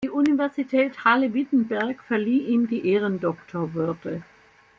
[0.03, 4.23] Die Universität Halle-Wittenberg verlieh ihm die Ehrendoktorwürde.